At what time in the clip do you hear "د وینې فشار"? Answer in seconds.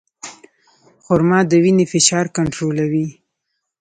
1.49-2.25